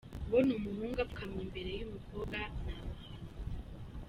[0.23, 3.07] Kubona umuhungu apfukamye imbere y’umukobwa ni amahano.